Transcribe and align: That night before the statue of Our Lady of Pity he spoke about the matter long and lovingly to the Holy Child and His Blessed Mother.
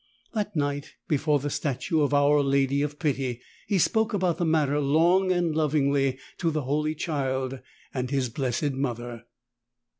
That 0.33 0.55
night 0.55 0.95
before 1.07 1.37
the 1.37 1.51
statue 1.51 2.01
of 2.01 2.11
Our 2.11 2.41
Lady 2.41 2.81
of 2.81 2.97
Pity 2.97 3.39
he 3.67 3.77
spoke 3.77 4.15
about 4.15 4.39
the 4.39 4.45
matter 4.45 4.79
long 4.79 5.31
and 5.31 5.55
lovingly 5.55 6.17
to 6.39 6.49
the 6.49 6.63
Holy 6.63 6.95
Child 6.95 7.59
and 7.93 8.09
His 8.09 8.27
Blessed 8.27 8.71
Mother. 8.71 9.25